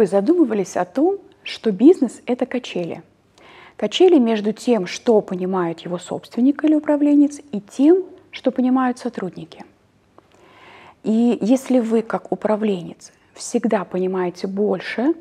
[0.00, 3.02] Вы задумывались о том, что бизнес– это качели.
[3.76, 9.62] Качели между тем, что понимает его собственник или управленец, и тем, что понимают сотрудники.
[11.02, 15.12] И если вы, как управленец, всегда понимаете больше,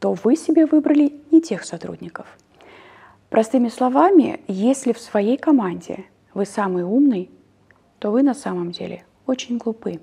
[0.00, 2.38] то вы себе выбрали не тех сотрудников.
[3.28, 7.30] Простыми словами, если в своей команде вы самый умный,
[7.98, 10.00] то вы на самом деле очень глупы.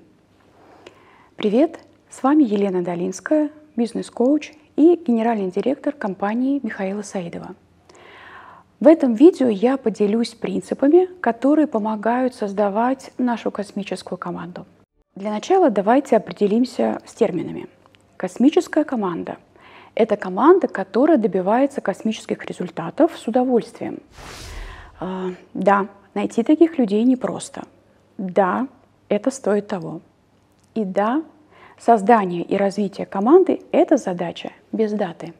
[1.34, 7.54] Привет, с вами Елена Долинская, бизнес-коуч и генеральный директор компании Михаила Саидова.
[8.78, 14.66] В этом видео я поделюсь принципами, которые помогают создавать нашу космическую команду.
[15.14, 17.68] Для начала давайте определимся с терминами.
[18.18, 19.38] Космическая команда–
[19.94, 24.00] это команда, которая добивается космических результатов с удовольствием.
[25.00, 27.64] А, да, найти таких людей непросто.
[28.18, 28.68] Да,
[29.08, 30.02] это стоит того.
[30.74, 31.22] И да,
[31.78, 35.34] Создание и развитие команды– это задача без даты.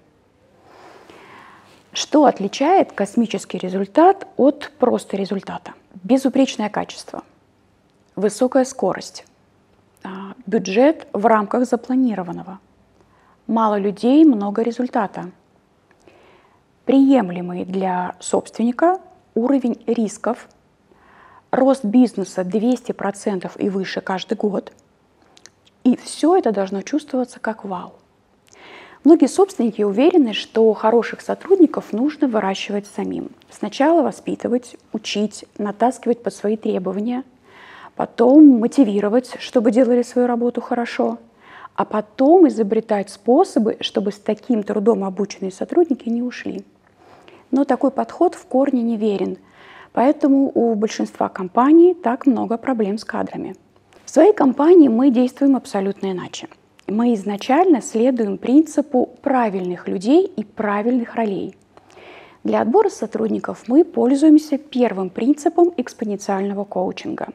[1.93, 5.73] Что отличает космический результат от просто результата?
[6.05, 7.25] Безупречное качество,
[8.17, 9.25] высокая скорость,
[10.05, 12.59] а, бюджет в рамках запланированного,
[13.47, 15.31] мало людей, много результата,
[16.85, 19.01] приемлемый для собственника
[19.35, 20.49] уровень рисков,
[21.51, 24.71] рост бизнеса 200% и выше каждый год–
[25.87, 27.93] и все это должно чувствоваться как вау.
[29.05, 33.31] Многие собственники уверены, что хороших сотрудников нужно выращивать самим.
[33.51, 37.23] Сначала воспитывать, учить, натаскивать под свои требования,
[37.95, 41.19] потом мотивировать, чтобы делали свою работу хорошо,
[41.77, 46.65] а потом изобретать способы, чтобы с таким трудом обученные сотрудники не ушли.
[47.53, 49.39] Но такой подход в корне неверен,
[49.93, 53.55] поэтому у большинства компаний так много проблем с кадрами–
[54.07, 56.49] в своей компании мы действуем абсолютно иначе.
[56.87, 61.57] Мы изначально следуем принципу правильных людей и правильных ролей.
[62.45, 67.31] Для отбора сотрудников мы пользуемся первым принципом экспоненциального коучинга.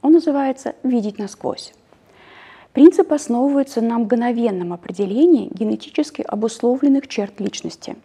[0.00, 1.74] Он называется «видеть насквозь».
[2.72, 7.96] Принцип основывается на мгновенном определении генетически обусловленных черт личности.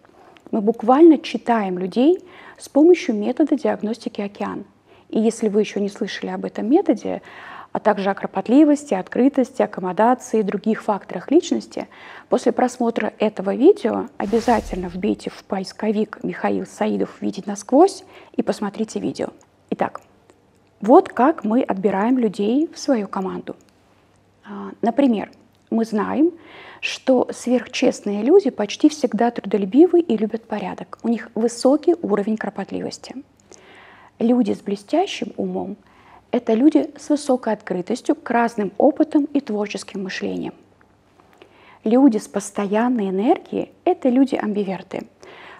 [0.52, 2.20] Мы буквально читаем людей
[2.58, 4.66] с помощью метода диагностики «Океан».
[5.08, 7.22] И если вы еще не слышали об этом методе,
[7.72, 11.88] а также о кропотливости, открытости, аккомодации и других факторах личности,
[12.28, 18.04] после просмотра этого видео обязательно вбейте в поисковик Михаил Саидов «Видеть насквозь»
[18.36, 19.28] и посмотрите видео.
[19.70, 20.02] Итак,
[20.82, 23.56] вот как мы отбираем людей в свою команду.
[24.46, 25.30] А, например,
[25.70, 26.32] мы знаем,
[26.82, 30.98] что сверхчестные люди почти всегда трудолюбивы и любят порядок.
[31.04, 33.16] У них высокий уровень кропотливости.
[34.18, 35.78] Люди с блестящим умом–
[36.32, 40.54] это люди с высокой открытостью к разным опытам и творческим мышлением.
[41.84, 45.08] Люди с постоянной энергией– это люди-амбиверты.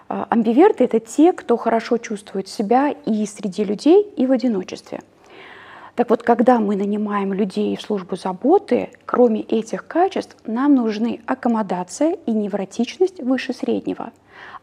[0.08, 5.00] А, амбиверты– это те, кто хорошо чувствует себя и среди людей, и в одиночестве.
[5.96, 12.16] Так вот, когда мы нанимаем людей в службу заботы, кроме этих качеств, нам нужны аккомодация
[12.26, 14.12] и невротичность выше среднего.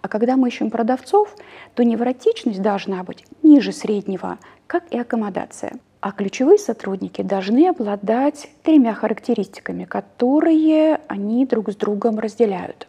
[0.02, 1.36] А когда мы ищем продавцов,
[1.76, 4.38] то невротичность должна быть ниже среднего,
[4.68, 5.80] как и аккомодация.
[6.00, 12.88] А ключевые сотрудники должны обладать тремя характеристиками, которые они друг с другом разделяют.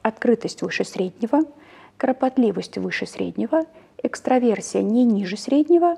[0.00, 1.40] Открытость выше среднего,
[1.98, 3.64] кропотливость выше среднего,
[4.02, 5.96] экстраверсия не ниже среднего.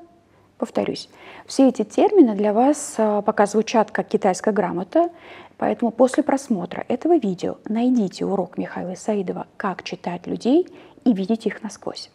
[0.58, 1.08] Повторюсь,
[1.46, 5.10] все эти термины для вас а, пока звучат как китайская грамота,
[5.56, 10.66] поэтому после просмотра этого видео найдите урок Михаила Саидова «Как читать людей»
[11.04, 12.10] и видеть их насквозь.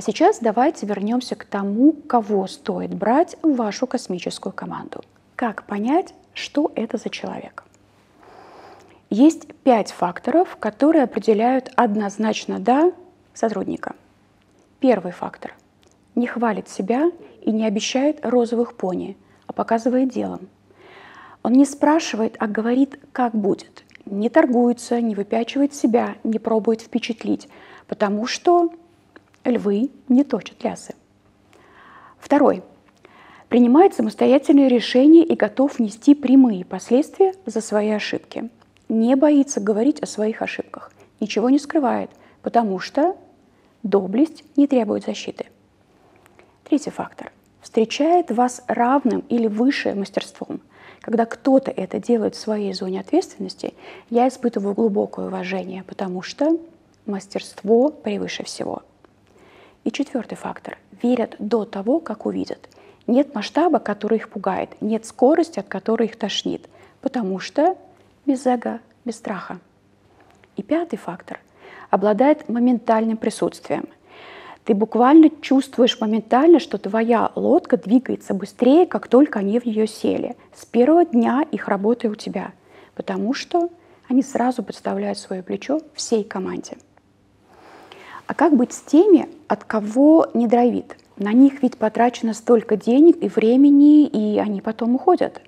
[0.00, 5.02] А сейчас давайте вернемся к тому, кого стоит брать в вашу космическую команду.
[5.36, 7.64] Как понять, что это за человек?
[9.10, 12.92] Есть пять факторов, которые определяют однозначно «да»
[13.34, 13.94] сотрудника.
[14.78, 15.54] Первый фактор–
[16.14, 17.10] не хвалит себя
[17.42, 19.18] и не обещает розовых пони,
[19.48, 20.48] а показывает делом.
[21.42, 23.84] Он не спрашивает, а говорит, как будет.
[24.06, 27.50] Не торгуется, не выпячивает себя, не пробует впечатлить,
[27.86, 28.72] потому что
[29.44, 30.94] львы не точат лясы.
[32.18, 32.62] Второй.
[33.48, 38.48] Принимает самостоятельные решения и готов нести прямые последствия за свои ошибки.
[38.88, 40.92] Не боится говорить о своих ошибках.
[41.18, 42.10] Ничего не скрывает,
[42.42, 43.16] потому что
[43.82, 45.46] доблесть не требует защиты.
[46.64, 47.32] Третий фактор.
[47.60, 50.60] Встречает вас равным или выше мастерством.
[51.00, 53.74] Когда кто-то это делает в своей зоне ответственности,
[54.10, 56.58] я испытываю глубокое уважение, потому что
[57.06, 58.82] мастерство превыше всего–
[59.84, 60.78] и четвертый фактор.
[61.02, 62.68] Верят до того, как увидят.
[63.06, 66.68] Нет масштаба, который их пугает, нет скорости, от которой их тошнит,
[67.00, 67.76] потому что
[68.26, 69.58] без эго без страха.
[70.56, 71.40] И пятый фактор
[71.90, 73.88] обладает моментальным присутствием.
[74.64, 80.36] Ты буквально чувствуешь моментально, что твоя лодка двигается быстрее, как только они в нее сели.
[80.54, 82.52] С первого дня их работы у тебя,
[82.94, 83.70] потому что
[84.08, 86.76] они сразу подставляют свое плечо всей команде.
[88.30, 90.96] А как быть с теми, от кого не драйвит?
[91.16, 95.42] На них ведь потрачено столько денег и времени, и они потом уходят.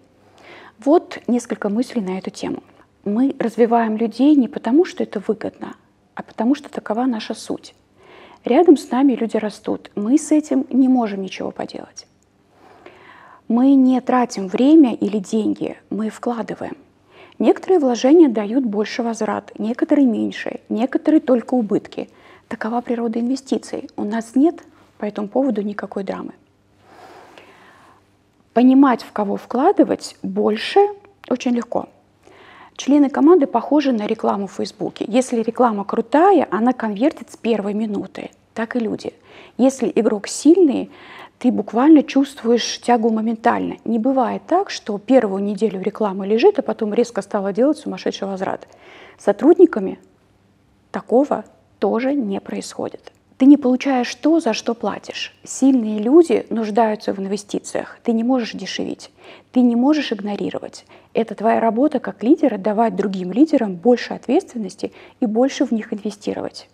[0.85, 2.61] Вот несколько мыслей на эту тему.
[3.05, 5.77] Мы развиваем людей не потому, что это выгодно,
[6.17, 7.77] а потому что такова наша суть.
[8.45, 9.93] Рядом с нами люди растут.
[9.95, 12.09] Мы с этим не можем ничего поделать.
[13.47, 16.77] Мы не тратим время или деньги, мы вкладываем.
[17.39, 22.09] Некоторые вложения дают больше возврат, некоторые меньше, некоторые только убытки.
[22.53, 23.89] Такова природа инвестиций.
[23.97, 24.63] У нас нет
[24.99, 26.35] по этому поводу никакой драмы.
[28.53, 30.81] Понимать, в кого вкладывать больше,
[31.31, 31.89] очень легко.
[32.77, 35.07] Члены команды похожи на рекламу в Фейсбуке.
[35.09, 38.31] Если реклама крутая, она конвертит с первой минуты.
[38.53, 39.15] Так и люди.
[39.57, 40.91] Если игрок сильный,
[41.39, 43.79] ты буквально чувствуешь тягу моментально.
[43.87, 48.69] Не бывает так, что первую неделю реклама лежит, а потом резко стала делать сумасшедший возврат.
[49.17, 49.99] Сотрудниками
[50.91, 51.47] такого
[51.83, 53.13] тоже не происходит.
[53.39, 55.35] Ты не получаешь то, за что платишь.
[55.43, 57.99] Сильные люди нуждаются в инвестициях.
[58.05, 59.11] Ты не можешь дешевить.
[59.51, 60.85] Ты не можешь игнорировать.
[61.13, 66.69] Это твоя работа как лидера давать другим лидерам больше ответственности и больше в них инвестировать.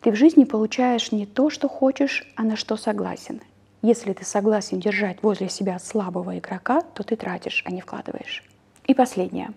[0.00, 3.40] Ты в жизни получаешь не то, что хочешь, а на что согласен.
[3.82, 8.42] Если ты согласен держать возле себя слабого игрока, то ты тратишь, а не вкладываешь.
[8.88, 9.52] И последнее.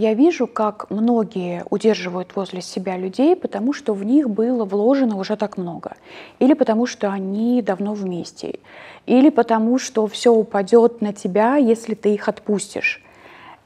[0.00, 5.36] Я вижу, как многие удерживают возле себя людей, потому что в них было вложено уже
[5.36, 5.96] так много.
[6.38, 8.60] Или потому что они давно вместе.
[9.06, 13.02] Или потому что все упадет на тебя, если ты их отпустишь.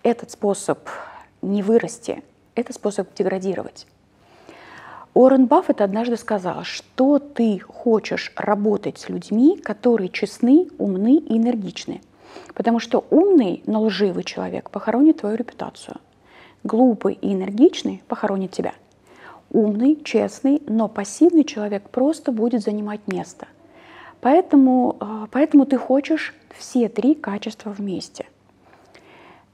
[0.02, 0.78] Этот способ
[1.42, 2.22] не вырасти,
[2.54, 3.86] это способ деградировать.
[5.12, 12.00] Уоррен Баффет однажды сказал, что ты хочешь работать с людьми, которые честны, умны и энергичны.
[12.54, 15.96] Потому что умный, но лживый человек похоронит твою репутацию–
[16.64, 18.74] Глупый и энергичный похоронит тебя.
[19.50, 23.48] Умный, честный, но пассивный человек просто будет занимать место.
[24.20, 28.26] Поэтому, а, поэтому ты хочешь все три качества вместе.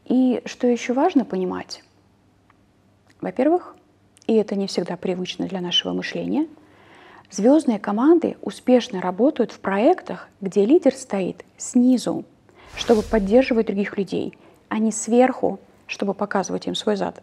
[0.04, 1.82] И что еще важно понимать?
[3.20, 3.76] Во-первых,
[4.26, 6.46] и это не всегда привычно для нашего мышления,
[7.30, 12.24] звездные команды успешно работают в проектах, где лидер стоит снизу,
[12.76, 14.38] чтобы поддерживать других людей,
[14.68, 15.58] а не сверху,
[15.88, 17.20] чтобы показывать им свой зад.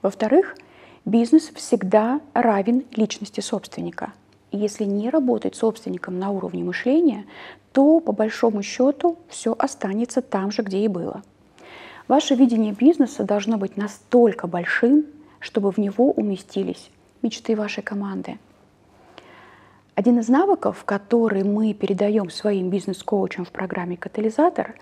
[0.00, 0.56] Во-вторых,
[1.04, 4.14] бизнес всегда равен личности собственника.
[4.50, 7.26] И если не работать собственником на уровне мышления,
[7.72, 11.22] то по большому счету все останется там же, где и было.
[12.08, 15.06] Ваше видение бизнеса должно быть настолько большим,
[15.38, 16.90] чтобы в него уместились
[17.22, 18.38] мечты вашей команды.
[19.94, 24.74] Один из навыков, который мы передаем своим бизнес-коучам в программе «Катализатор»,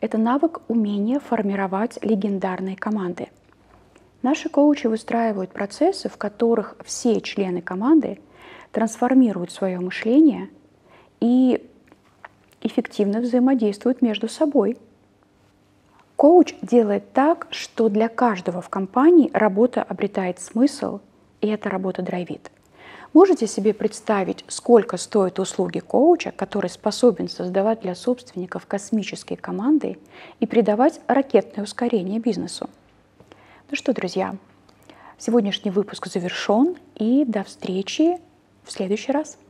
[0.00, 3.28] это навык умения формировать легендарные команды.
[4.22, 8.20] Наши коучи выстраивают процессы, в которых все члены команды
[8.72, 10.50] трансформируют свое мышление
[11.20, 11.64] и
[12.60, 14.76] эффективно взаимодействуют между собой.
[16.16, 21.00] Коуч делает так, что для каждого в компании работа обретает смысл,
[21.40, 22.50] и эта работа драйвит.
[23.14, 29.98] Можете себе представить, сколько стоят услуги коуча, который способен создавать для собственников космические команды
[30.40, 32.68] и придавать ракетное ускорение бизнесу?
[33.70, 34.36] Ну что, друзья,
[35.16, 38.18] сегодняшний выпуск завершен, и до встречи
[38.64, 39.38] в следующий раз.